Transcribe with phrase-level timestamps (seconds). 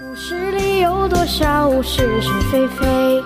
[0.00, 3.22] 故事里有多少是是非非？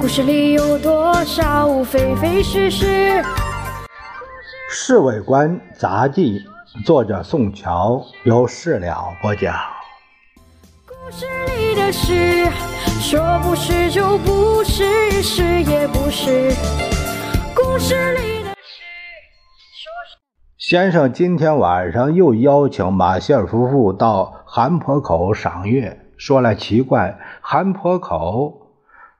[0.00, 2.86] 故事里有多少非非是是？
[4.70, 6.42] 《侍卫官杂记》
[6.86, 9.54] 作者宋乔，由事了播讲。
[10.86, 11.26] 故事
[11.58, 12.48] 里的事，
[13.02, 16.54] 说不是就不是，是也不是。
[17.54, 18.43] 故事里，
[20.66, 26.06] 先生今天晚上又邀请马歇尔夫妇到韩坡口赏月。
[26.16, 28.72] 说来奇怪，韩坡口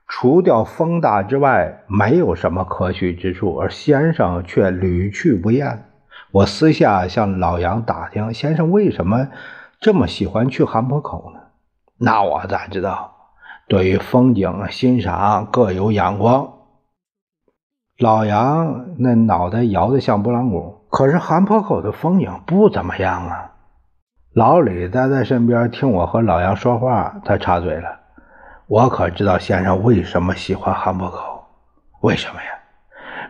[0.07, 5.85] 除掉风大之外，没有什么可取之处，而先生却屡去不厌。
[6.31, 9.27] 我私下向老杨打听，先生为什么
[9.79, 11.39] 这么喜欢去韩坡口呢？
[11.99, 13.13] 那我咋知道？
[13.67, 16.51] 对于风景欣赏各有眼光。
[17.99, 23.51] 老杨那脑袋摇得像拨浪鼓，可是韩坡口的风景不怎么样啊。
[24.33, 27.99] 老李待在身边听我和老杨说话，他插嘴了
[28.67, 31.43] ：“我可知道先生为什么喜欢韩坡口？
[31.99, 32.47] 为什么呀？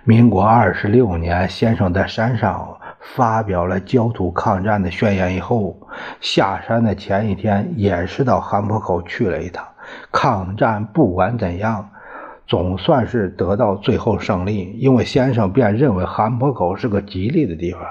[0.03, 2.77] 民国二十六年，先生在山上
[3.16, 5.75] 发表了焦土抗战的宣言以后，
[6.22, 9.66] 下山的前一天也是到韩坡口去了一趟。
[10.11, 11.89] 抗战不管怎样。”
[12.47, 17.81] 总算是得到最后胜利，因为先生便认为韩坡口是个吉利的地方。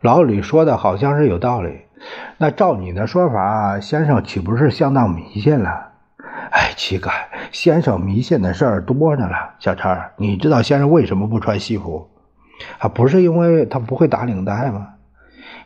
[0.00, 1.82] 老李说的好像是有道理，
[2.38, 5.92] 那照你的说法，先生岂不是相当迷信了？
[6.50, 7.10] 哎，乞丐，
[7.52, 9.54] 先生迷信的事儿多着了。
[9.60, 12.10] 小陈，你知道先生为什么不穿西服？
[12.78, 14.88] 啊，不是因为他不会打领带吗？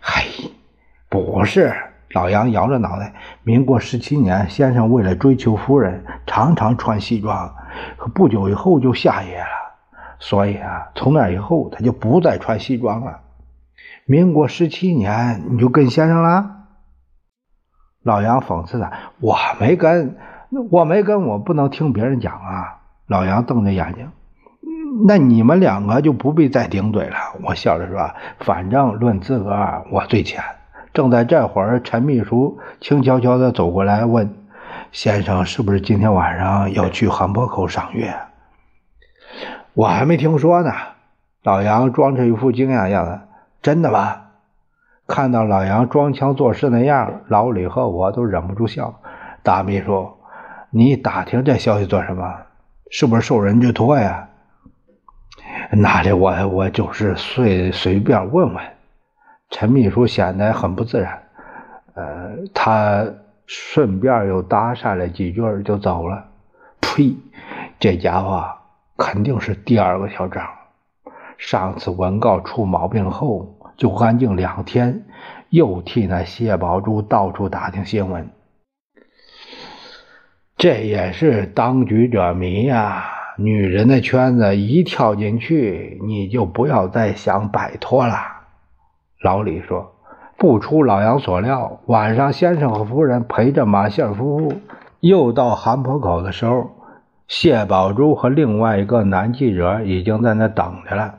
[0.01, 0.53] 嘿，
[1.09, 1.75] 不是。
[2.13, 3.15] 老杨摇着脑袋。
[3.43, 7.55] 民国十七年，先生为了追求夫人，常常穿西装，
[7.97, 9.47] 可不久以后就下野了。
[10.19, 13.21] 所以啊，从那以后他就不再穿西装了。
[14.05, 16.55] 民国十七年，你就跟先生了？
[18.03, 20.17] 老杨讽刺他：“我没跟，
[20.71, 24.11] 我没跟，我不能听别人讲啊。”老杨瞪着眼睛
[25.07, 28.11] ：“那你们两个就不必再顶嘴了。”我笑着说
[28.41, 30.43] ：“反正论资格，我最浅。”
[30.99, 34.35] 正在这会儿，陈秘书轻悄悄地走过来问
[34.91, 38.13] ：“先生是不是今天晚上要去韩坡口赏月？”
[39.75, 40.73] 我还没听说呢。
[41.45, 43.21] 老杨装着一副惊讶样子
[43.63, 44.23] ：“真的吗？”
[45.07, 49.01] 看到老杨装腔作势那样，老李和我都忍不住笑。
[49.45, 50.15] 大秘书，
[50.71, 52.35] 你打听这消息做什么？
[52.91, 54.31] 是不是受人之托呀？
[55.71, 58.65] 哪里，我我就是随随便问问。
[59.51, 61.23] 陈秘书显得很不自然，
[61.95, 63.07] 呃，他
[63.47, 66.27] 顺便又搭讪了几句就走了。
[66.81, 67.17] 呸！
[67.81, 68.45] 这家伙
[68.97, 70.47] 肯定是第二个小张。
[71.39, 75.07] 上次文告出毛病后，就安静两天，
[75.49, 78.29] 又替那谢宝珠到处打听新闻。
[80.57, 83.05] 这也是当局者迷呀！
[83.37, 88.38] 女人的圈子一跳进去，你就不要再想摆脱了。
[89.21, 89.95] 老李说
[90.39, 94.61] ：“不出老杨所料，晚上先生和夫人陪着马歇尔夫妇
[95.01, 96.71] 又到韩坡口的时候，
[97.27, 101.15] 谢宝珠和另外一个男记者已经在那等着了。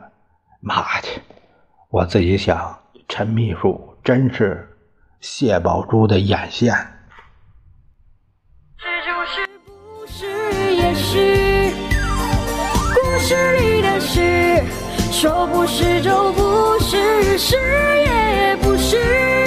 [0.61, 1.21] 妈去！
[1.89, 2.77] 我自己想，
[3.07, 4.69] 陈秘书真是
[5.19, 6.73] 谢宝珠的眼线。
[15.21, 19.38] 说不是就不是，是也不是。